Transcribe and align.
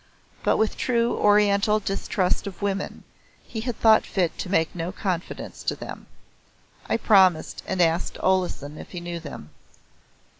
But 0.41 0.57
with 0.57 0.77
true 0.77 1.15
Oriental 1.15 1.79
distrust 1.79 2.47
of 2.47 2.63
women 2.63 3.03
he 3.43 3.61
had 3.61 3.79
thought 3.79 4.03
fit 4.03 4.35
to 4.39 4.49
make 4.49 4.73
no 4.73 4.91
confidence 4.91 5.61
to 5.65 5.75
them. 5.75 6.07
I 6.89 6.97
promised 6.97 7.61
and 7.67 7.79
asked 7.79 8.17
Olesen 8.19 8.79
if 8.79 8.93
he 8.93 8.99
knew 8.99 9.19
them. 9.19 9.51